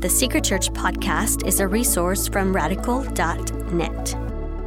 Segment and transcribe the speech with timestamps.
[0.00, 4.08] The Secret Church podcast is a resource from radical.net.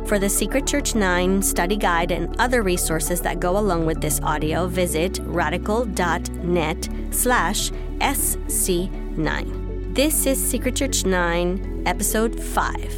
[0.07, 4.21] For the Secret Church 9 study guide and other resources that go along with this
[4.21, 9.95] audio, visit radical.net slash sc9.
[9.95, 12.93] This is Secret Church 9, episode 5.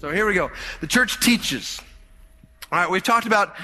[0.00, 0.50] So here we go.
[0.80, 1.78] The church teaches.
[2.72, 3.54] All right, we've talked about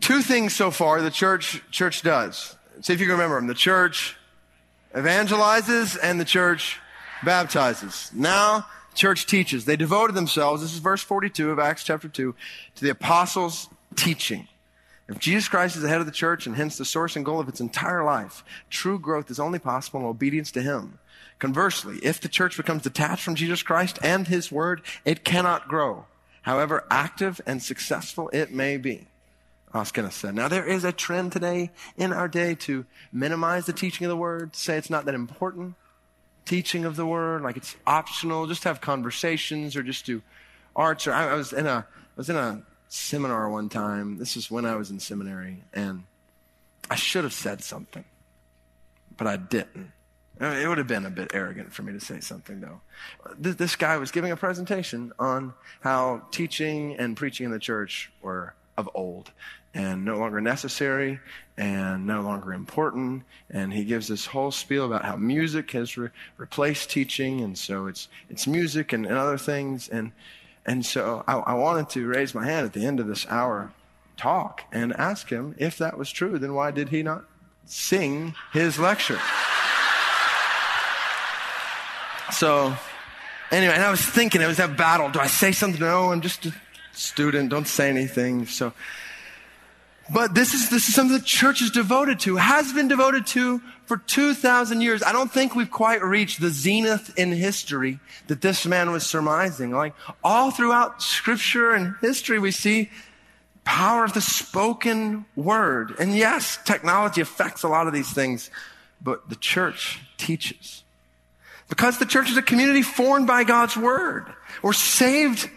[0.00, 2.54] two things so far the church church does.
[2.82, 3.46] See if you can remember them.
[3.46, 4.18] The church
[4.94, 6.78] evangelizes and the church
[7.24, 8.10] baptizes.
[8.14, 9.64] Now, church teaches.
[9.64, 12.34] They devoted themselves, this is verse 42 of Acts chapter 2,
[12.76, 14.48] to the apostles' teaching.
[15.08, 17.40] If Jesus Christ is the head of the church and hence the source and goal
[17.40, 20.98] of its entire life, true growth is only possible in obedience to him.
[21.38, 26.06] Conversely, if the church becomes detached from Jesus Christ and his word, it cannot grow,
[26.42, 29.08] however active and successful it may be.
[30.10, 30.36] Said.
[30.36, 34.16] Now, there is a trend today in our day to minimize the teaching of the
[34.16, 35.74] word, say it's not that important.
[36.44, 40.22] Teaching of the word, like it's optional, just have conversations or just do
[40.76, 41.08] arts.
[41.08, 44.18] Or I, I was in a, I was in a seminar one time.
[44.18, 46.04] This is when I was in seminary, and
[46.88, 48.04] I should have said something,
[49.16, 49.90] but I didn't.
[50.40, 52.80] It would have been a bit arrogant for me to say something, though.
[53.36, 58.54] This guy was giving a presentation on how teaching and preaching in the church were
[58.76, 59.30] of old
[59.74, 61.20] and no longer necessary
[61.56, 63.24] and no longer important.
[63.50, 67.86] And he gives this whole spiel about how music has re- replaced teaching, and so
[67.86, 69.88] it's it's music and, and other things.
[69.88, 70.12] And
[70.64, 73.72] and so I, I wanted to raise my hand at the end of this hour
[74.16, 76.38] talk and ask him if that was true.
[76.38, 77.24] Then why did he not
[77.66, 79.18] sing his lecture?
[82.32, 82.74] So
[83.50, 85.10] anyway, and I was thinking, it was that battle.
[85.10, 85.80] Do I say something?
[85.80, 86.46] No, I'm just
[86.96, 87.50] student.
[87.50, 88.46] Don't say anything.
[88.46, 88.72] So
[90.12, 93.60] but this is, this is something the church is devoted to, has been devoted to
[93.86, 95.02] for 2,000 years.
[95.02, 99.70] I don't think we've quite reached the zenith in history that this man was surmising.
[99.70, 102.90] Like all throughout scripture and history, we see
[103.64, 105.94] power of the spoken word.
[105.98, 108.50] And yes, technology affects a lot of these things,
[109.00, 110.82] but the church teaches.
[111.70, 114.26] Because the church is a community formed by God's word.
[114.62, 115.48] We're saved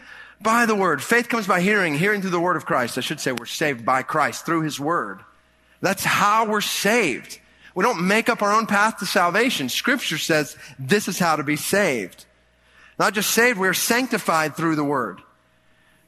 [0.41, 1.01] by the word.
[1.01, 2.97] Faith comes by hearing, hearing through the word of Christ.
[2.97, 5.19] I should say we're saved by Christ through his word.
[5.81, 7.39] That's how we're saved.
[7.75, 9.69] We don't make up our own path to salvation.
[9.69, 12.25] Scripture says this is how to be saved.
[12.97, 15.21] Not just saved, we're sanctified through the word.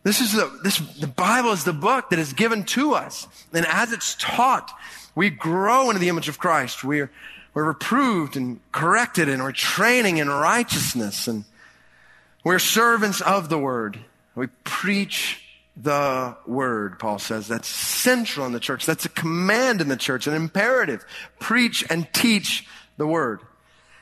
[0.04, 3.28] This is the, this, the Bible is the book that is given to us.
[3.54, 4.72] And as it's taught,
[5.14, 6.84] we grow into the image of Christ.
[6.84, 7.12] We're,
[7.54, 11.44] we're reproved and corrected and we're training in righteousness and
[12.44, 14.00] we're servants of the word.
[14.36, 15.44] We preach
[15.76, 17.48] the word, Paul says.
[17.48, 18.86] That's central in the church.
[18.86, 21.06] That's a command in the church, an imperative.
[21.40, 22.68] Preach and teach
[22.98, 23.42] the word.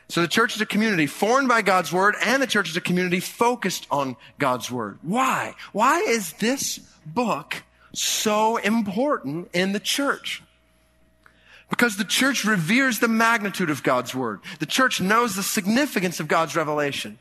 [0.09, 2.81] So the church is a community formed by God's word and the church is a
[2.81, 4.99] community focused on God's word.
[5.01, 5.53] Why?
[5.73, 7.63] Why is this book
[7.94, 10.41] so important in the church?
[11.69, 14.39] Because the church reveres the magnitude of God's word.
[14.59, 17.19] The church knows the significance of God's revelation.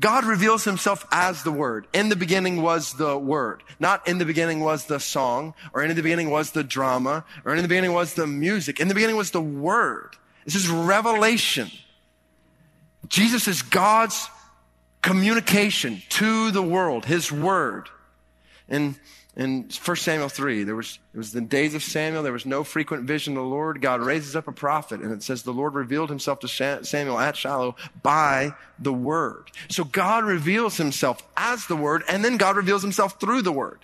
[0.00, 1.86] God reveals himself as the Word.
[1.92, 3.62] In the beginning was the Word.
[3.80, 7.54] Not in the beginning was the song, or in the beginning was the drama, or
[7.54, 8.78] in the beginning was the music.
[8.78, 10.16] In the beginning was the Word.
[10.44, 11.70] This is revelation.
[13.08, 14.28] Jesus is God's
[15.02, 17.88] communication to the world, His Word.
[18.68, 18.98] And
[19.38, 22.24] in 1 Samuel 3, there was, it was the days of Samuel.
[22.24, 23.80] There was no frequent vision of the Lord.
[23.80, 26.48] God raises up a prophet, and it says the Lord revealed himself to
[26.84, 29.52] Samuel at Shiloh by the word.
[29.68, 33.78] So God reveals himself as the word, and then God reveals himself through the word.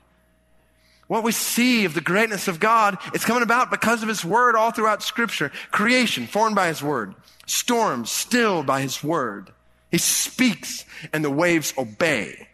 [1.06, 4.56] What we see of the greatness of God is coming about because of his word
[4.56, 5.52] all throughout scripture.
[5.70, 7.14] Creation formed by his word.
[7.46, 9.52] Storms stilled by his word.
[9.92, 12.48] He speaks and the waves obey.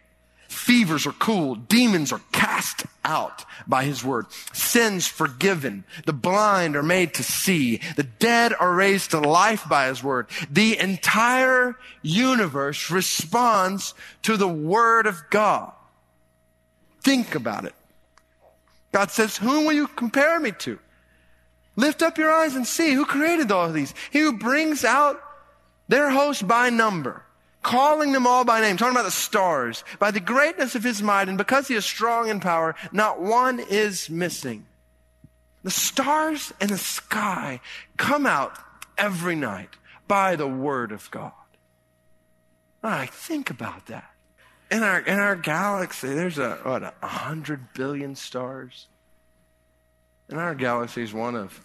[0.50, 1.68] Fevers are cooled.
[1.68, 4.26] Demons are cast out by his word.
[4.52, 5.84] Sins forgiven.
[6.06, 7.80] The blind are made to see.
[7.94, 10.26] The dead are raised to life by his word.
[10.50, 15.70] The entire universe responds to the word of God.
[17.04, 17.74] Think about it.
[18.90, 20.80] God says, whom will you compare me to?
[21.76, 23.94] Lift up your eyes and see who created all these.
[24.10, 25.22] He who brings out
[25.86, 27.22] their host by number
[27.62, 31.28] calling them all by name, talking about the stars, by the greatness of his might,
[31.28, 34.66] and because he is strong in power, not one is missing.
[35.62, 37.60] The stars in the sky
[37.96, 38.58] come out
[38.96, 39.76] every night
[40.08, 41.32] by the word of God.
[42.82, 44.10] I think about that.
[44.70, 48.86] In our, in our galaxy, there's a, what, a hundred billion stars?
[50.28, 51.60] And our galaxy is one of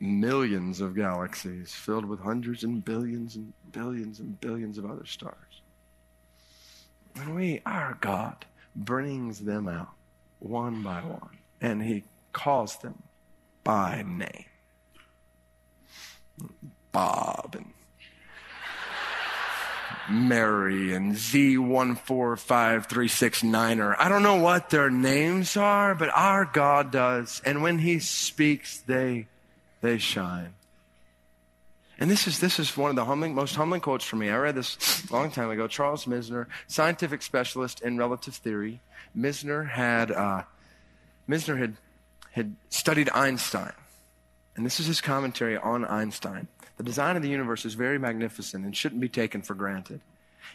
[0.00, 5.36] millions of galaxies filled with hundreds and billions and billions and billions of other stars.
[7.16, 8.44] And we, our God,
[8.74, 9.90] brings them out
[10.40, 13.02] one by one, and He calls them
[13.62, 14.46] by name.
[16.90, 17.72] Bob and
[20.08, 27.40] Mary and Z14536 I don't know what their names are, but our God does.
[27.44, 29.28] And when He speaks, they,
[29.84, 30.54] they shine.
[31.98, 34.30] And this is, this is one of the humbling, most humbling quotes for me.
[34.30, 35.68] I read this a long time ago.
[35.68, 38.80] Charles Misner, scientific specialist in relative theory.
[39.16, 40.42] Misner had, uh,
[41.28, 41.76] Misner had,
[42.32, 43.72] had studied Einstein.
[44.56, 46.48] And this is his commentary on Einstein.
[46.76, 50.00] The design of the universe is very magnificent and shouldn't be taken for granted.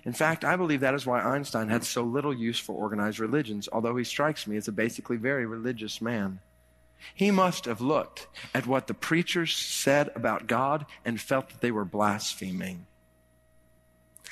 [0.03, 3.69] In fact, I believe that is why Einstein had so little use for organized religions,
[3.71, 6.39] although he strikes me as a basically very religious man.
[7.13, 11.72] He must have looked at what the preachers said about God and felt that they
[11.72, 12.86] were blaspheming.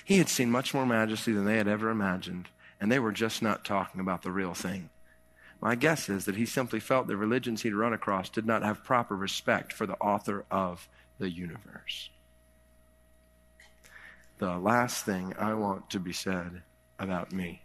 [0.04, 2.50] He had seen much more majesty than they had ever imagined,
[2.80, 4.90] and they were just not talking about the real thing.
[5.60, 8.84] My guess is that he simply felt the religions he'd run across did not have
[8.84, 10.88] proper respect for the author of
[11.18, 12.10] the universe.
[14.38, 16.62] The last thing I want to be said
[17.00, 17.64] about me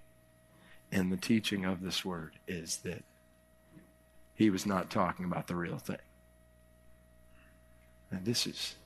[0.91, 3.05] in the teaching of this word is that
[4.35, 5.99] he was not talking about the real thing.
[8.11, 8.77] And this is,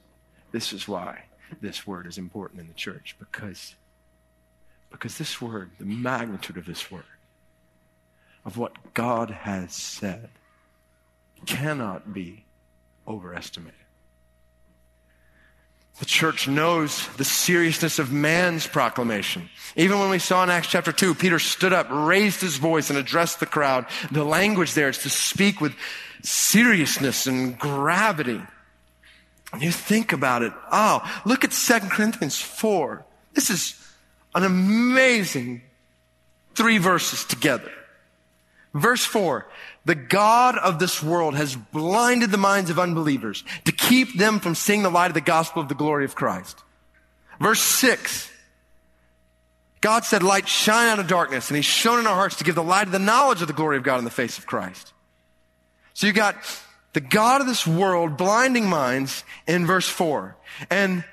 [0.52, 1.24] this is why
[1.60, 3.74] this word is important in the church because,
[4.90, 7.04] because this word, the magnitude of this word,
[8.44, 10.28] of what God has said,
[11.44, 12.44] cannot be
[13.06, 13.85] overestimated.
[15.98, 19.48] The church knows the seriousness of man's proclamation.
[19.76, 22.98] Even when we saw in Acts chapter 2, Peter stood up, raised his voice, and
[22.98, 23.86] addressed the crowd.
[24.10, 25.74] The language there is to speak with
[26.22, 28.42] seriousness and gravity.
[29.58, 30.52] You think about it.
[30.70, 33.04] Oh, look at 2 Corinthians 4.
[33.32, 33.82] This is
[34.34, 35.62] an amazing
[36.54, 37.72] three verses together.
[38.74, 39.46] Verse 4
[39.84, 44.54] The God of this world has blinded the minds of unbelievers to keep them from
[44.54, 46.62] seeing the light of the gospel of the glory of Christ.
[47.40, 48.30] Verse 6
[49.80, 52.54] God said, Light shine out of darkness, and He's shone in our hearts to give
[52.54, 54.92] the light of the knowledge of the glory of God in the face of Christ.
[55.94, 56.36] So you got
[56.92, 60.36] the God of this world blinding minds in verse 4,
[60.70, 61.04] and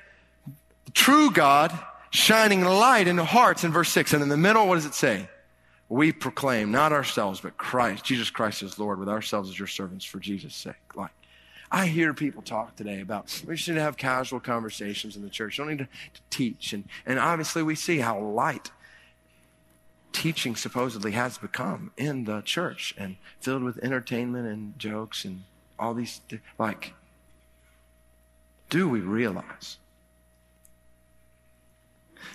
[0.92, 1.78] true God
[2.10, 4.12] shining light into hearts in verse 6.
[4.12, 5.28] And in the middle, what does it say?
[5.88, 10.04] We proclaim not ourselves, but Christ, Jesus Christ is Lord, with ourselves as your servants
[10.04, 10.74] for Jesus' sake.
[10.94, 11.12] Like,
[11.70, 15.58] I hear people talk today about we should have casual conversations in the church.
[15.58, 16.72] You don't need to, to teach.
[16.72, 18.70] And, and obviously, we see how light
[20.12, 25.42] teaching supposedly has become in the church and filled with entertainment and jokes and
[25.78, 26.20] all these,
[26.58, 26.94] like,
[28.70, 29.78] do we realize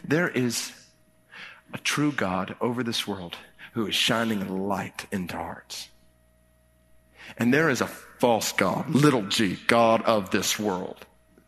[0.04, 0.72] there is
[1.74, 3.36] a true God over this world
[3.74, 5.90] who is shining light into hearts.
[7.38, 11.06] And there is a false God, little g, God of this world,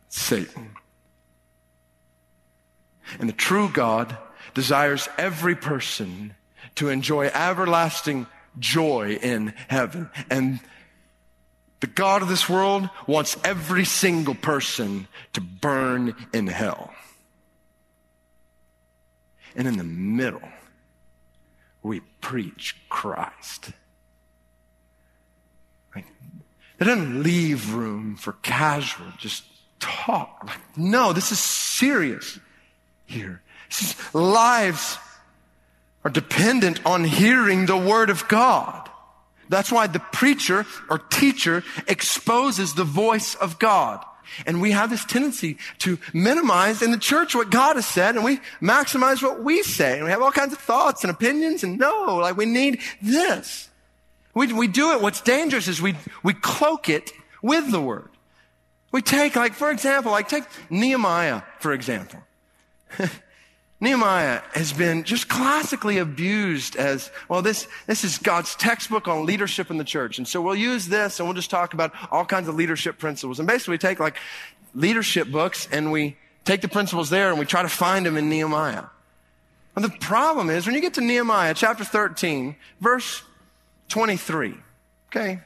[0.08, 0.76] Satan.
[3.18, 4.16] And the true God
[4.54, 6.34] desires every person
[6.76, 8.26] to enjoy everlasting
[8.58, 10.10] joy in heaven.
[10.30, 10.60] And
[11.80, 16.92] the God of this world wants every single person to burn in hell.
[19.54, 20.48] And in the middle,
[21.82, 23.70] we preach Christ.
[25.94, 26.06] Like,
[26.78, 29.44] that doesn't leave room for casual, just
[29.78, 30.44] talk.
[30.46, 32.38] Like, no, this is serious
[33.06, 33.42] here.
[33.70, 34.98] Is, lives
[36.04, 38.88] are dependent on hearing the word of God.
[39.48, 44.04] That's why the preacher or teacher exposes the voice of God.
[44.46, 48.24] And we have this tendency to minimize in the church what God has said and
[48.24, 49.96] we maximize what we say.
[49.96, 53.68] And we have all kinds of thoughts and opinions and no, like we need this.
[54.34, 55.02] We, we do it.
[55.02, 57.12] What's dangerous is we, we cloak it
[57.42, 58.08] with the word.
[58.92, 62.20] We take, like, for example, like take Nehemiah, for example.
[63.82, 69.72] Nehemiah has been just classically abused as, well, this, this is God's textbook on leadership
[69.72, 70.18] in the church.
[70.18, 73.40] And so we'll use this and we'll just talk about all kinds of leadership principles.
[73.40, 74.18] And basically we take like
[74.72, 78.28] leadership books and we take the principles there and we try to find them in
[78.28, 78.84] Nehemiah.
[79.74, 83.24] And the problem is when you get to Nehemiah chapter 13, verse
[83.88, 84.54] 23,
[85.08, 85.40] okay?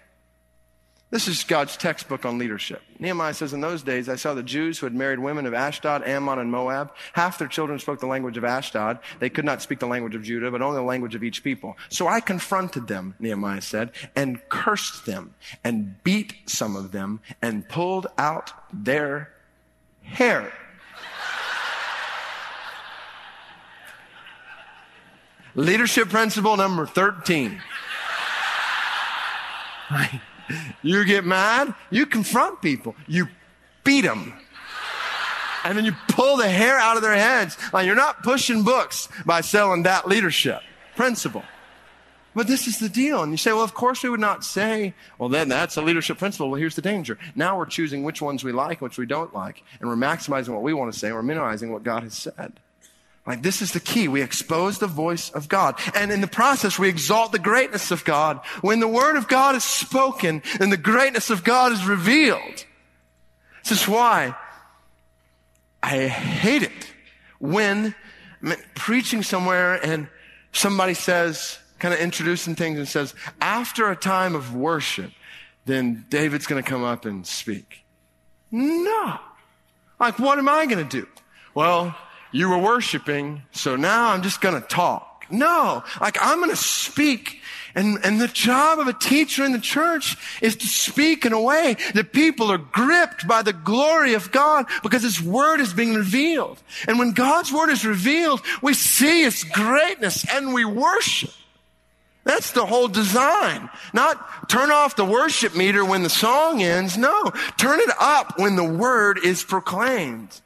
[1.16, 2.82] This is God's textbook on leadership.
[2.98, 6.06] Nehemiah says, In those days, I saw the Jews who had married women of Ashdod,
[6.06, 6.92] Ammon, and Moab.
[7.14, 8.98] Half their children spoke the language of Ashdod.
[9.18, 11.78] They could not speak the language of Judah, but only the language of each people.
[11.88, 17.66] So I confronted them, Nehemiah said, and cursed them, and beat some of them, and
[17.66, 19.32] pulled out their
[20.02, 20.52] hair.
[25.54, 27.62] Leadership principle number 13.
[30.82, 33.28] You get mad, you confront people, you
[33.84, 34.32] beat them.
[35.64, 37.56] And then you pull the hair out of their heads.
[37.72, 40.62] Like you're not pushing books by selling that leadership
[40.94, 41.42] principle.
[42.36, 43.22] But this is the deal.
[43.22, 46.18] And you say, well, of course we would not say, well, then that's a leadership
[46.18, 46.50] principle.
[46.50, 47.18] Well, here's the danger.
[47.34, 50.62] Now we're choosing which ones we like, which we don't like, and we're maximizing what
[50.62, 52.60] we want to say, we're minimizing what God has said.
[53.26, 54.06] Like this is the key.
[54.06, 55.78] We expose the voice of God.
[55.94, 58.40] And in the process, we exalt the greatness of God.
[58.60, 62.64] When the word of God is spoken, then the greatness of God is revealed.
[63.64, 64.36] This is why
[65.82, 66.92] I hate it
[67.38, 67.94] when
[68.42, 70.08] I'm preaching somewhere and
[70.52, 75.10] somebody says, kind of introducing things and says, after a time of worship,
[75.64, 77.84] then David's going to come up and speak.
[78.52, 79.18] No.
[79.98, 81.08] Like, what am I going to do?
[81.54, 81.94] Well,
[82.36, 85.24] you were worshiping, so now I'm just gonna talk.
[85.30, 87.40] No, like I'm gonna speak.
[87.74, 91.40] And, and the job of a teacher in the church is to speak in a
[91.40, 95.94] way that people are gripped by the glory of God because His Word is being
[95.94, 96.58] revealed.
[96.88, 101.32] And when God's Word is revealed, we see His greatness and we worship.
[102.24, 103.68] That's the whole design.
[103.92, 106.96] Not turn off the worship meter when the song ends.
[106.96, 110.40] No, turn it up when the Word is proclaimed.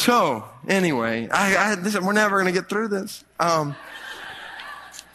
[0.00, 3.22] So, anyway, I, I, this, we're never going to get through this.
[3.38, 3.76] Um,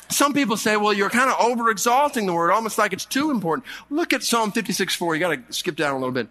[0.10, 3.32] some people say, well, you're kind of over exalting the word, almost like it's too
[3.32, 3.66] important.
[3.90, 5.16] Look at Psalm 56 4.
[5.16, 6.28] You got to skip down a little bit.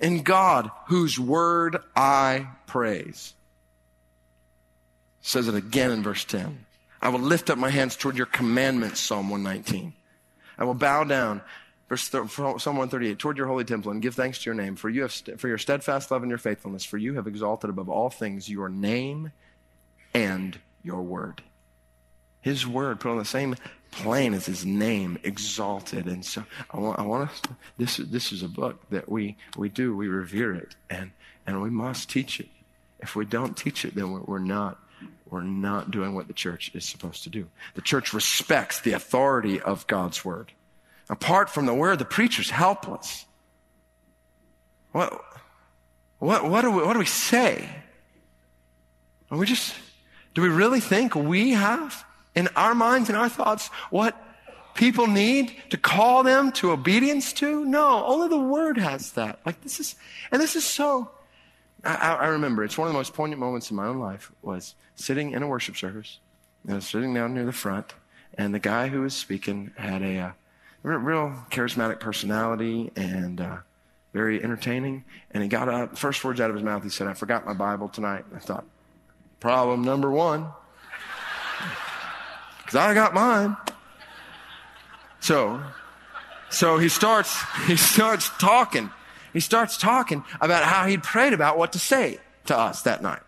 [0.00, 3.34] In God, whose word I praise.
[5.20, 6.66] Says it again in verse 10.
[7.00, 9.92] I will lift up my hands toward your commandments, Psalm 119.
[10.58, 11.40] I will bow down
[11.92, 15.02] Verse Psalm 138, toward your holy temple and give thanks to your name, for you
[15.02, 18.08] have st- for your steadfast love and your faithfulness, for you have exalted above all
[18.08, 19.30] things your name
[20.14, 21.42] and your word.
[22.40, 23.56] His word put on the same
[23.90, 26.06] plane as his name, exalted.
[26.06, 29.68] And so I want, I want to, this, this is a book that we, we
[29.68, 31.10] do, we revere it, and,
[31.46, 32.48] and we must teach it.
[33.00, 34.78] If we don't teach it, then we're not
[35.28, 37.48] we're not doing what the church is supposed to do.
[37.74, 40.52] The church respects the authority of God's word.
[41.08, 43.26] Apart from the word, the preacher's helpless.
[44.92, 45.12] What,
[46.18, 47.68] what, what, do, we, what do we say?
[49.30, 49.74] Are we just,
[50.34, 52.04] do we really think we have
[52.34, 54.16] in our minds and our thoughts what
[54.74, 57.64] people need to call them to obedience to?
[57.64, 59.40] No, only the word has that.
[59.44, 59.96] Like this is,
[60.30, 61.10] and this is so,
[61.82, 64.74] I, I remember it's one of the most poignant moments in my own life was
[64.94, 66.18] sitting in a worship service.
[66.68, 67.94] I was sitting down near the front
[68.34, 70.30] and the guy who was speaking had a, uh,
[70.82, 73.58] real charismatic personality and uh,
[74.12, 75.04] very entertaining.
[75.30, 77.54] And he got up, first words out of his mouth, he said, I forgot my
[77.54, 78.24] Bible tonight.
[78.34, 78.64] I thought,
[79.40, 80.48] problem number one.
[82.58, 83.56] Because I got mine.
[85.20, 85.62] So,
[86.48, 88.88] so he starts, he starts talking.
[89.32, 93.20] He starts talking about how he'd prayed about what to say to us that night.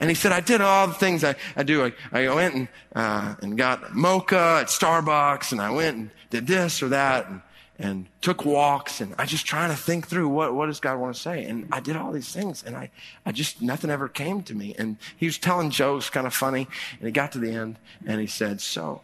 [0.00, 1.84] And he said, I did all the things I, I do.
[1.84, 6.46] I, I went and, uh, and got mocha at Starbucks and I went and did
[6.46, 7.40] this or that and,
[7.80, 11.16] and took walks and I just trying to think through what, what does God want
[11.16, 11.44] to say?
[11.44, 12.90] And I did all these things and I,
[13.26, 14.74] I just, nothing ever came to me.
[14.78, 17.76] And he was telling jokes kind of funny and he got to the end
[18.06, 19.00] and he said, so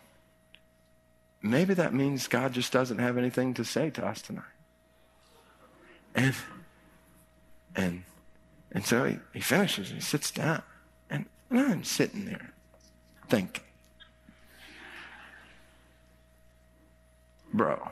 [1.43, 4.45] maybe that means God just doesn't have anything to say to us tonight.
[6.15, 6.35] And,
[7.75, 8.05] and,
[8.71, 10.63] and so he, he finishes and he sits down.
[11.51, 12.51] And I'm sitting there
[13.29, 13.65] thinking,
[17.53, 17.89] bro,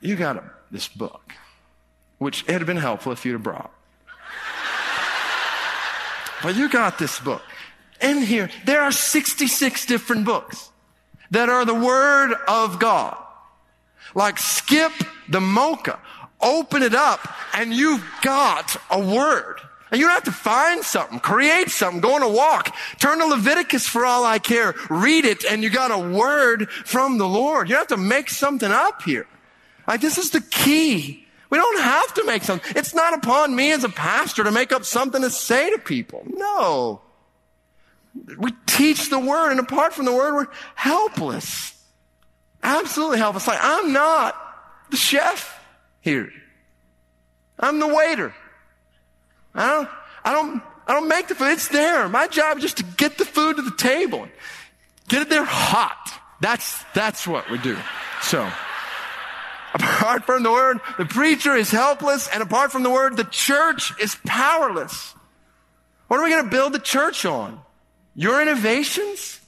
[0.00, 1.34] you got a, this book,
[2.18, 3.72] which it had been helpful if you'd have brought.
[6.42, 7.42] But you got this book.
[8.00, 10.70] In here, there are 66 different books
[11.30, 13.16] that are the Word of God.
[14.14, 14.92] Like skip
[15.28, 15.98] the mocha,
[16.40, 17.20] open it up,
[17.54, 19.60] and you've got a Word.
[19.92, 23.88] You don't have to find something, create something, go on a walk, turn to Leviticus
[23.88, 27.68] for all I care, read it, and you got a word from the Lord.
[27.68, 29.26] You don't have to make something up here.
[29.88, 31.26] Like this is the key.
[31.50, 32.72] We don't have to make something.
[32.76, 36.22] It's not upon me as a pastor to make up something to say to people.
[36.28, 37.02] No.
[38.38, 41.76] We teach the word, and apart from the word, we're helpless.
[42.62, 43.48] Absolutely helpless.
[43.48, 44.36] Like, I'm not
[44.90, 45.60] the chef
[46.00, 46.30] here.
[47.58, 48.34] I'm the waiter.
[49.54, 49.88] I don't,
[50.24, 51.52] I don't, I don't make the food.
[51.52, 52.08] It's there.
[52.08, 54.28] My job is just to get the food to the table.
[55.08, 56.12] Get it there hot.
[56.40, 57.76] That's, that's what we do.
[58.22, 58.48] So,
[59.74, 62.28] apart from the word, the preacher is helpless.
[62.32, 65.14] And apart from the word, the church is powerless.
[66.08, 67.60] What are we going to build the church on?
[68.14, 69.40] Your innovations?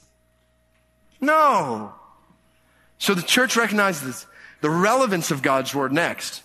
[1.19, 1.93] No.
[2.99, 4.25] So the church recognizes
[4.61, 6.42] the relevance of God's word next.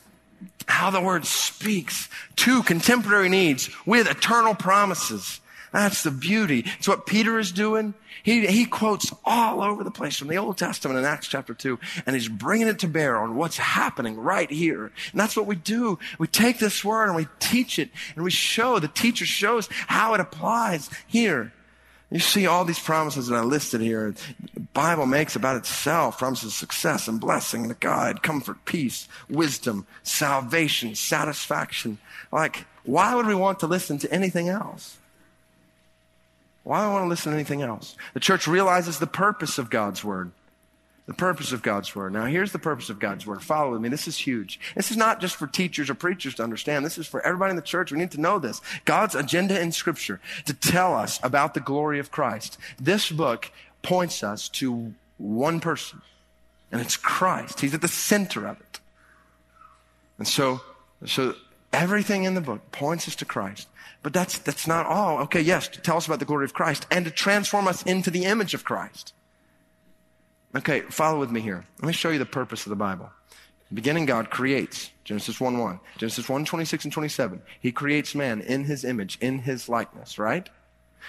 [0.66, 5.40] How the word speaks to contemporary needs with eternal promises.
[5.73, 6.64] That's the beauty.
[6.78, 7.95] It's what Peter is doing.
[8.23, 11.78] He, he quotes all over the place from the Old Testament in Acts chapter 2,
[12.07, 14.92] and he's bringing it to bear on what's happening right here.
[15.12, 15.99] And that's what we do.
[16.18, 20.14] We take this word and we teach it, and we show, the teacher shows how
[20.14, 21.52] it applies here.
[22.10, 24.14] You see all these promises that I listed here.
[24.54, 29.86] The Bible makes about itself promises of success and blessing and guide, comfort, peace, wisdom,
[30.02, 31.98] salvation, satisfaction.
[32.32, 34.96] Like, why would we want to listen to anything else?
[36.64, 37.94] Why do I want to listen to anything else?
[38.14, 40.32] The church realizes the purpose of God's word.
[41.08, 42.12] The purpose of God's word.
[42.12, 43.42] Now, here's the purpose of God's word.
[43.42, 43.88] Follow with me.
[43.88, 44.60] This is huge.
[44.76, 46.84] This is not just for teachers or preachers to understand.
[46.84, 47.90] This is for everybody in the church.
[47.90, 48.60] We need to know this.
[48.84, 52.58] God's agenda in scripture to tell us about the glory of Christ.
[52.78, 53.50] This book
[53.80, 56.02] points us to one person,
[56.70, 57.60] and it's Christ.
[57.60, 58.80] He's at the center of it.
[60.18, 60.60] And so,
[61.06, 61.36] so
[61.72, 63.66] everything in the book points us to Christ.
[64.02, 65.20] But that's, that's not all.
[65.20, 68.10] Okay, yes, to tell us about the glory of Christ and to transform us into
[68.10, 69.14] the image of Christ.
[70.56, 71.64] Okay, follow with me here.
[71.80, 73.10] Let me show you the purpose of the Bible.
[73.72, 74.90] Beginning, God creates.
[75.04, 75.80] Genesis 1 1.
[75.98, 77.42] Genesis 1 26 and 27.
[77.60, 80.48] He creates man in his image, in his likeness, right?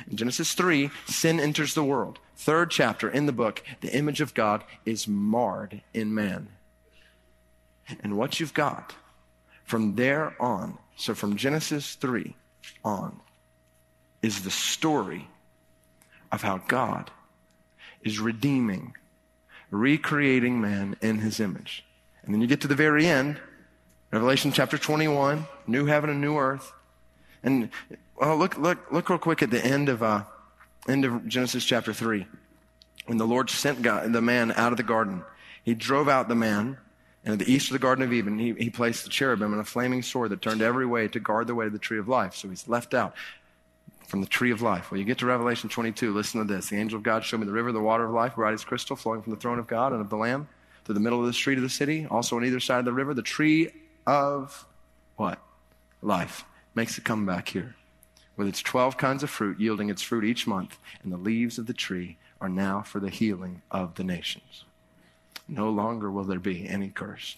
[0.10, 2.20] In Genesis 3, sin enters the world.
[2.36, 6.50] Third chapter in the book, the image of God is marred in man.
[8.02, 8.94] And what you've got
[9.64, 12.36] from there on, so from Genesis 3
[12.84, 13.20] on,
[14.22, 15.28] is the story
[16.32, 17.10] of how God
[18.04, 18.94] is redeeming
[19.72, 21.86] recreating man in his image.
[22.24, 23.40] And then you get to the very end,
[24.12, 26.74] Revelation chapter 21, new heaven and new earth.
[27.44, 27.70] And
[28.16, 30.24] well, look, look, look real quick at the end of, uh,
[30.88, 32.26] end of Genesis chapter 3.
[33.06, 35.24] When the Lord sent God, the man out of the garden,
[35.64, 36.78] he drove out the man,
[37.24, 39.62] and at the east of the Garden of Eden, he, he placed the cherubim and
[39.62, 42.08] a flaming sword that turned every way to guard the way to the tree of
[42.08, 42.34] life.
[42.36, 43.14] So he's left out
[44.10, 44.90] from the tree of life.
[44.90, 46.70] Well, you get to Revelation 22, listen to this.
[46.70, 48.96] The angel of God showed me the river, the water of life, bright as crystal,
[48.96, 50.48] flowing from the throne of God and of the Lamb
[50.86, 52.08] to the middle of the street of the city.
[52.10, 53.70] Also on either side of the river, the tree
[54.08, 54.66] of
[55.16, 55.40] what?
[56.02, 56.44] Life.
[56.74, 57.76] Makes it come back here.
[58.36, 61.68] With its 12 kinds of fruit, yielding its fruit each month, and the leaves of
[61.68, 64.64] the tree are now for the healing of the nations.
[65.48, 67.38] No longer will there be any curse.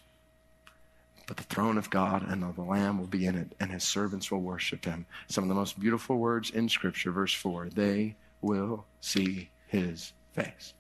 [1.28, 3.84] But the throne of God and of the Lamb will be in it, and his
[3.84, 5.06] servants will worship him.
[5.28, 10.74] Some of the most beautiful words in Scripture, verse 4 they will see his face.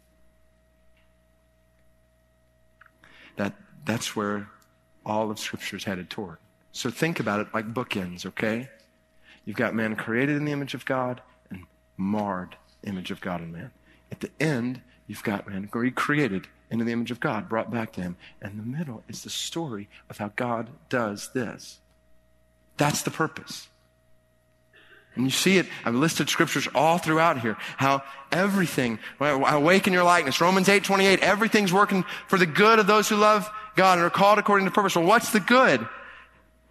[3.37, 3.53] That,
[3.85, 4.49] that's where
[5.05, 6.37] all of Scripture is headed toward.
[6.71, 8.69] So think about it like bookends, okay?
[9.45, 11.63] You've got man created in the image of God and
[11.97, 13.71] marred image of God in man.
[14.11, 18.01] At the end, you've got man recreated into the image of God, brought back to
[18.01, 18.15] him.
[18.41, 21.79] And the middle is the story of how God does this.
[22.77, 23.67] That's the purpose.
[25.15, 30.39] And you see it, I've listed scriptures all throughout here, how everything, awaken your likeness,
[30.39, 34.09] Romans 8, 28, everything's working for the good of those who love God and are
[34.09, 34.95] called according to purpose.
[34.95, 35.85] Well, what's the good?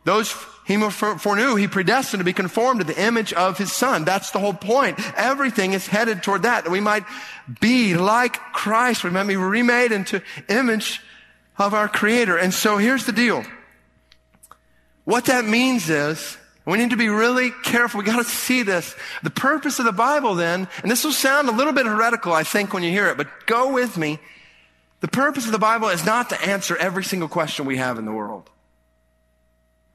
[0.05, 0.35] Those
[0.65, 4.05] he foreknew, he predestined to be conformed to the image of his son.
[4.05, 4.99] That's the whole point.
[5.17, 7.05] Everything is headed toward that, that we might
[7.61, 9.03] be like Christ.
[9.03, 11.01] We might be remade into image
[11.59, 12.37] of our creator.
[12.37, 13.45] And so here's the deal.
[15.05, 17.99] What that means is, we need to be really careful.
[17.99, 18.95] We gotta see this.
[19.25, 22.45] The purpose of the Bible then, and this will sound a little bit heretical, I
[22.45, 24.21] think, when you hear it, but go with me.
[25.01, 28.05] The purpose of the Bible is not to answer every single question we have in
[28.05, 28.49] the world.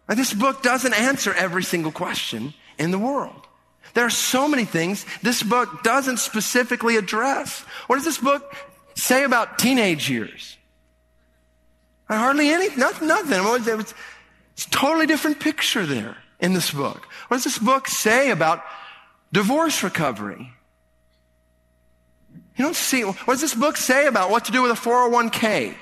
[0.07, 3.47] Now, this book doesn't answer every single question in the world.
[3.93, 7.61] There are so many things this book doesn't specifically address.
[7.87, 8.53] What does this book
[8.93, 10.57] say about teenage years?
[12.07, 13.39] Hardly any, nothing, nothing.
[14.53, 17.07] It's a totally different picture there in this book.
[17.29, 18.63] What does this book say about
[19.31, 20.51] divorce recovery?
[22.57, 25.75] You don't see, what does this book say about what to do with a 401k?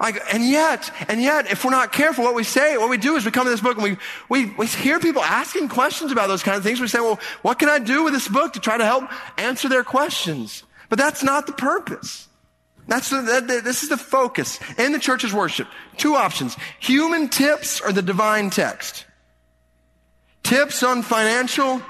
[0.00, 3.14] Like, and yet, and yet, if we're not careful, what we say, what we do
[3.14, 3.96] is we come to this book and we,
[4.28, 6.80] we, we hear people asking questions about those kind of things.
[6.80, 9.04] We say, well, what can I do with this book to try to help
[9.38, 10.64] answer their questions?
[10.88, 12.28] But that's not the purpose.
[12.88, 15.68] That's the, this is the focus in the church's worship.
[15.96, 16.56] Two options.
[16.80, 19.06] Human tips or the divine text.
[20.42, 21.80] Tips on financial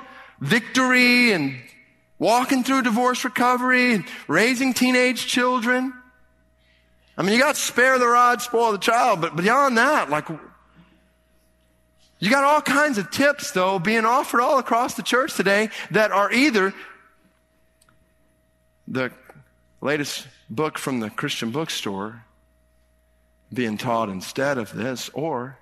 [0.40, 1.56] victory and
[2.18, 5.92] walking through divorce recovery and raising teenage children.
[7.16, 10.28] I mean, you got spare the rod, spoil the child, but beyond that, like,
[12.18, 16.10] you got all kinds of tips, though, being offered all across the church today that
[16.10, 16.72] are either
[18.88, 19.12] the
[19.80, 22.24] latest book from the Christian bookstore
[23.52, 25.58] being taught instead of this, or,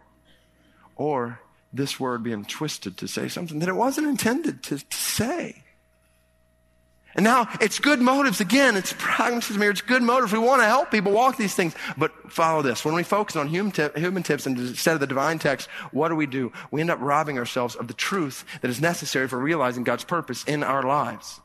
[0.96, 1.40] or
[1.72, 5.62] this word being twisted to say something that it wasn't intended to, to say.
[7.14, 8.40] And now it's good motives.
[8.40, 9.70] Again, it's pragmatism here.
[9.70, 10.32] It's good motives.
[10.32, 11.74] We want to help people walk these things.
[11.96, 12.84] But follow this.
[12.84, 16.26] When we focus on human, human tips instead of the divine text, what do we
[16.26, 16.52] do?
[16.70, 20.42] We end up robbing ourselves of the truth that is necessary for realizing God's purpose
[20.44, 21.40] in our lives.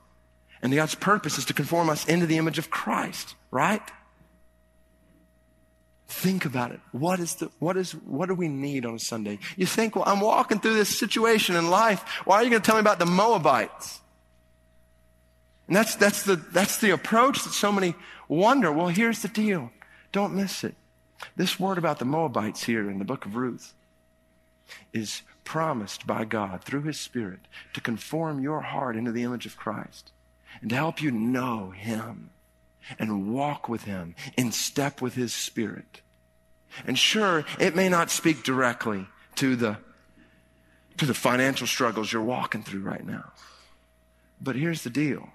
[0.62, 3.82] And God's purpose is to conform us into the image of Christ, right?
[6.08, 6.80] Think about it.
[6.94, 9.40] What is the, what is, what do we need on a Sunday?
[9.58, 12.02] You think, well, I'm walking through this situation in life.
[12.26, 14.00] Why are you going to tell me about the Moabites?
[15.68, 17.96] And that's, that's the, that's the approach that so many
[18.28, 18.72] wonder.
[18.72, 19.72] Well, here's the deal.
[20.12, 20.76] Don't miss it.
[21.36, 23.74] This word about the Moabites here in the book of Ruth
[24.94, 27.40] is promised by God through his Spirit
[27.74, 30.12] to conform your heart into the image of Christ
[30.62, 32.30] and to help you know him
[33.00, 36.02] and walk with him in step with his Spirit.
[36.86, 39.78] And sure, it may not speak directly to the,
[40.98, 43.32] to the financial struggles you're walking through right now.
[44.42, 45.30] But here's the deal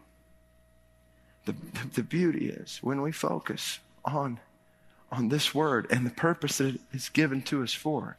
[1.44, 1.55] the,
[1.94, 4.38] the beauty is when we focus on,
[5.11, 8.16] on this word and the purpose that it is given to us for,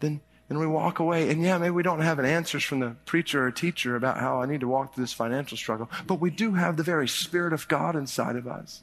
[0.00, 1.30] then, then we walk away.
[1.30, 4.40] And yeah, maybe we don't have an answers from the preacher or teacher about how
[4.40, 7.52] I need to walk through this financial struggle, but we do have the very Spirit
[7.52, 8.82] of God inside of us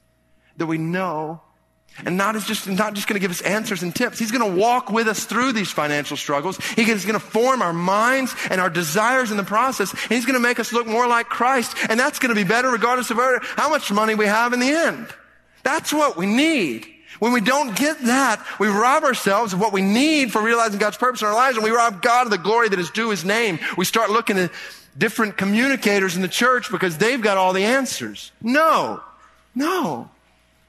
[0.58, 1.42] that we know
[2.06, 4.20] and not is just not just going to give us answers and tips.
[4.20, 6.58] He's going to walk with us through these financial struggles.
[6.76, 9.92] He's going to form our minds and our desires in the process.
[9.92, 11.76] And he's going to make us look more like Christ.
[11.90, 14.70] And that's going to be better regardless of how much money we have in the
[14.70, 15.08] end.
[15.64, 16.88] That's what we need.
[17.20, 20.96] When we don't get that, we rob ourselves of what we need for realizing God's
[20.96, 23.26] purpose in our lives, and we rob God of the glory that is due His
[23.26, 23.60] name.
[23.78, 24.52] We start looking at
[24.98, 28.32] different communicators in the church because they've got all the answers.
[28.42, 29.02] No.
[29.54, 30.10] No.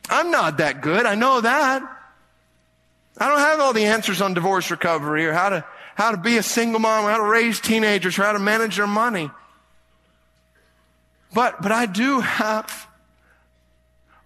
[0.08, 1.06] I'm not that good.
[1.06, 1.82] I know that.
[3.18, 6.38] I don't have all the answers on divorce recovery or how to, how to be
[6.38, 9.30] a single mom or how to raise teenagers or how to manage their money.
[11.34, 12.88] But, but I do have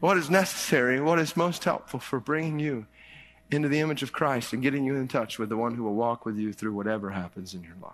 [0.01, 2.87] what is necessary, what is most helpful for bringing you
[3.51, 5.95] into the image of Christ and getting you in touch with the one who will
[5.95, 7.93] walk with you through whatever happens in your life.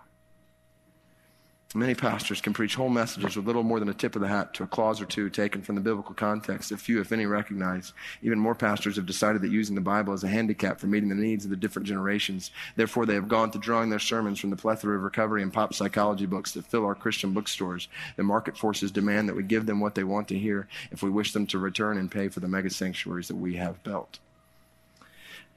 [1.73, 4.53] Many pastors can preach whole messages with little more than a tip of the hat
[4.55, 7.93] to a clause or two taken from the biblical context that few, if any, recognize.
[8.21, 11.15] Even more pastors have decided that using the Bible is a handicap for meeting the
[11.15, 12.51] needs of the different generations.
[12.75, 15.73] Therefore, they have gone to drawing their sermons from the plethora of recovery and pop
[15.73, 17.87] psychology books that fill our Christian bookstores.
[18.17, 21.09] The market forces demand that we give them what they want to hear if we
[21.09, 24.19] wish them to return and pay for the mega sanctuaries that we have built.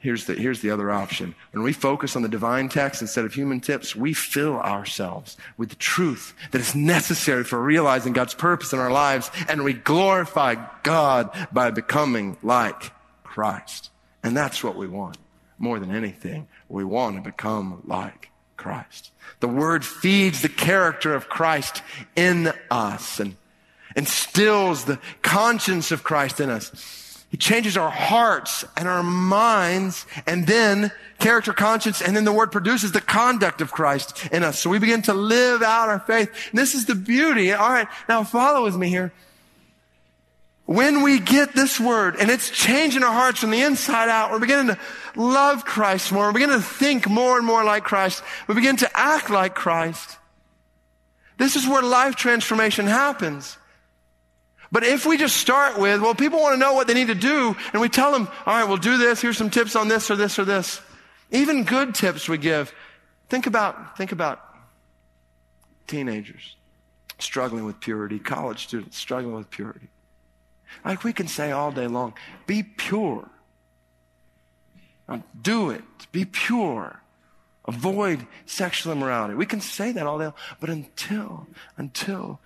[0.05, 1.35] Here's the, here's the other option.
[1.53, 5.71] When we focus on the divine text instead of human tips, we fill ourselves with
[5.71, 10.57] the truth that is necessary for realizing God's purpose in our lives, and we glorify
[10.83, 13.91] God by becoming like Christ.
[14.23, 15.17] And that's what we want.
[15.59, 19.11] More than anything, we want to become like Christ.
[19.41, 21.83] The Word feeds the character of Christ
[22.15, 23.37] in us and
[23.97, 27.14] instills the conscience of Christ in us.
[27.35, 32.53] He changes our hearts and our minds and then character, conscience, and then the word
[32.53, 34.61] produces the conduct of Christ in us.
[34.61, 36.31] So we begin to live out our faith.
[36.51, 37.53] And this is the beauty.
[37.53, 37.89] All right.
[38.09, 39.13] Now follow with me here.
[40.67, 44.39] When we get this word and it's changing our hearts from the inside out, we're
[44.39, 44.79] beginning to
[45.17, 46.27] love Christ more.
[46.27, 48.23] We're beginning to think more and more like Christ.
[48.47, 50.19] We begin to act like Christ.
[51.37, 53.59] This is where life transformation happens.
[54.75, 57.15] But if we just start with, well, people want to know what they need to
[57.15, 60.11] do, and we tell them, all right, we'll do this, here's some tips on this
[60.11, 60.81] or this or this.
[61.31, 62.75] Even good tips we give.
[63.29, 64.43] Think about, think about
[65.87, 66.57] teenagers
[67.21, 69.91] struggling with purity, college students struggling with purity.
[70.85, 72.15] Like we can say all day long,
[72.49, 73.29] be pure.
[75.09, 75.85] Now, do it.
[76.11, 77.01] Be pure.
[77.67, 79.35] Avoid sexual immorality.
[79.35, 82.41] We can say that all day long, but until, until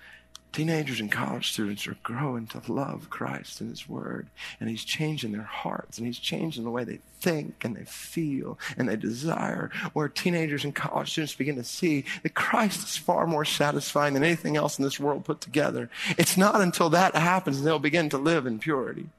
[0.59, 4.27] Teenagers and college students are growing to love Christ and His Word.
[4.59, 8.59] And He's changing their hearts and He's changing the way they think and they feel
[8.77, 9.71] and they desire.
[9.93, 14.25] Where teenagers and college students begin to see that Christ is far more satisfying than
[14.25, 15.91] anything else in this world put together.
[16.19, 19.11] It's not until that happens they'll begin to live in purity.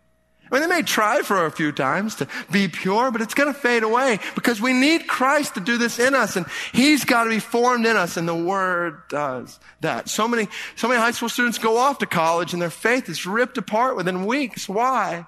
[0.51, 3.53] I mean, they may try for a few times to be pure, but it's going
[3.53, 7.25] to fade away because we need Christ to do this in us and He's got
[7.25, 10.09] to be formed in us and the Word does that.
[10.09, 13.25] So many, so many high school students go off to college and their faith is
[13.25, 14.67] ripped apart within weeks.
[14.67, 15.25] Why?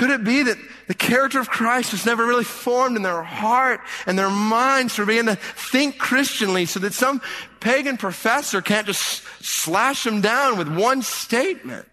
[0.00, 3.80] Could it be that the character of Christ was never really formed in their heart
[4.06, 7.20] and their minds to begin to think Christianly so that some
[7.58, 11.86] pagan professor can't just slash them down with one statement?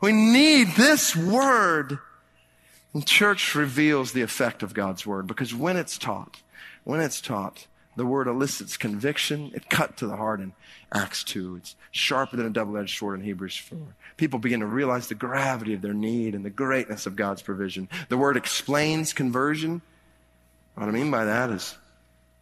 [0.00, 1.98] We need this word.
[2.94, 6.42] And church reveals the effect of God's word because when it's taught,
[6.84, 9.50] when it's taught, the word elicits conviction.
[9.54, 10.52] It cut to the heart in
[10.92, 11.56] Acts 2.
[11.56, 13.78] It's sharper than a double-edged sword in Hebrews 4.
[14.16, 17.88] People begin to realize the gravity of their need and the greatness of God's provision.
[18.08, 19.82] The word explains conversion.
[20.76, 21.76] What I mean by that is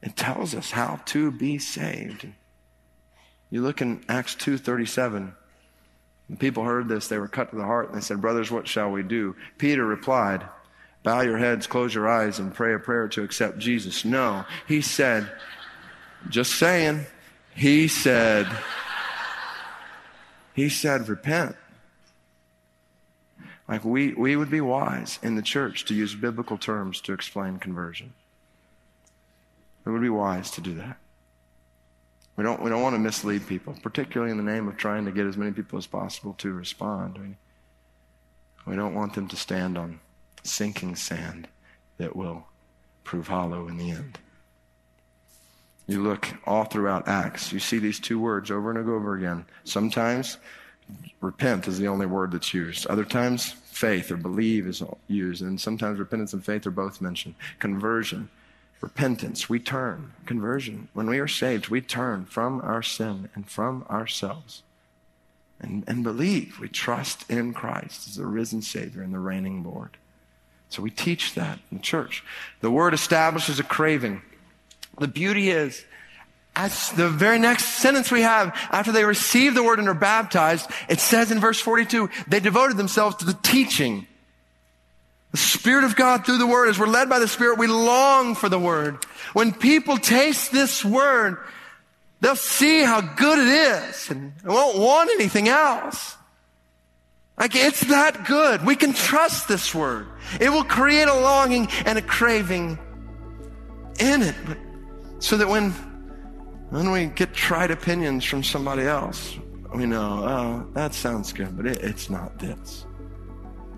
[0.02, 2.28] it tells us how to be saved.
[3.48, 5.32] You look in Acts 2:37.
[6.28, 8.66] When people heard this, they were cut to the heart and they said, Brothers, what
[8.66, 9.36] shall we do?
[9.58, 10.44] Peter replied,
[11.02, 14.04] Bow your heads, close your eyes, and pray a prayer to accept Jesus.
[14.04, 15.30] No, he said,
[16.28, 17.06] Just saying,
[17.54, 18.48] he said,
[20.52, 21.54] He said, repent.
[23.68, 27.58] Like we, we would be wise in the church to use biblical terms to explain
[27.58, 28.14] conversion.
[29.84, 30.98] It would be wise to do that.
[32.36, 35.12] We don't, we don't want to mislead people, particularly in the name of trying to
[35.12, 37.18] get as many people as possible to respond.
[37.18, 40.00] We, we don't want them to stand on
[40.42, 41.48] sinking sand
[41.98, 42.46] that will
[43.04, 44.18] prove hollow in the end.
[45.86, 49.46] You look all throughout Acts, you see these two words over and over again.
[49.64, 50.36] Sometimes
[51.20, 52.86] repent is the only word that's used.
[52.88, 55.42] Other times faith or believe is used.
[55.42, 57.34] And sometimes repentance and faith are both mentioned.
[57.60, 58.28] Conversion
[58.86, 60.12] repentance, we turn.
[60.26, 64.62] Conversion, when we are saved, we turn from our sin and from ourselves
[65.58, 66.60] and, and believe.
[66.60, 69.96] We trust in Christ as the risen Savior and the reigning Lord.
[70.68, 72.22] So we teach that in the church.
[72.60, 74.22] The word establishes a craving.
[75.00, 75.84] The beauty is,
[76.54, 80.70] as the very next sentence we have, after they receive the word and are baptized,
[80.88, 84.06] it says in verse 42, they devoted themselves to the teaching
[85.32, 88.34] the Spirit of God through the Word, as we're led by the Spirit, we long
[88.34, 89.04] for the Word.
[89.32, 91.38] When people taste this Word,
[92.20, 96.16] they'll see how good it is and won't want anything else.
[97.38, 98.64] Like it's that good.
[98.64, 100.06] We can trust this Word.
[100.40, 102.78] It will create a longing and a craving
[103.98, 104.34] in it.
[104.46, 104.58] But
[105.18, 105.70] so that when,
[106.70, 109.38] when we get tried opinions from somebody else,
[109.74, 112.86] we know, oh, that sounds good, but it, it's not this.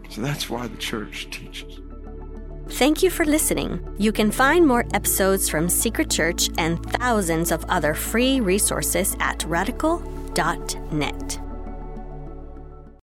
[0.08, 1.80] So that's why the church teaches.
[2.70, 3.80] Thank you for listening.
[3.98, 9.44] You can find more episodes from Secret Church and thousands of other free resources at
[9.44, 11.47] radical.net.